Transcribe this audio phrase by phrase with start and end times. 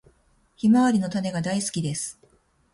[0.55, 2.19] ヒマワリの種が大好きです。